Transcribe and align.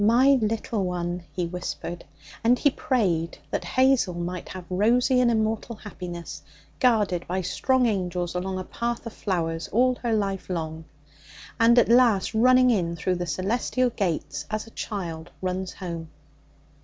my 0.03 0.29
little 0.41 0.83
one!' 0.83 1.21
he 1.31 1.45
whispered. 1.45 2.03
And 2.43 2.57
he 2.57 2.71
prayed 2.71 3.37
that 3.51 3.63
Hazel 3.63 4.15
might 4.15 4.49
have 4.49 4.65
rosy 4.67 5.19
and 5.19 5.29
immortal 5.29 5.75
happiness, 5.75 6.41
guarded 6.79 7.23
by 7.27 7.41
strong 7.41 7.85
angels 7.85 8.33
along 8.33 8.57
a 8.57 8.63
path 8.63 9.05
of 9.05 9.13
flowers 9.13 9.67
all 9.67 9.93
her 10.01 10.13
life 10.15 10.49
long, 10.49 10.85
and 11.59 11.77
at 11.77 11.87
last 11.87 12.33
running 12.33 12.71
in 12.71 12.95
through 12.95 13.17
the 13.17 13.27
celestial 13.27 13.91
gates 13.91 14.43
as 14.49 14.65
a 14.65 14.71
child 14.71 15.29
runs 15.39 15.73
home. 15.73 16.09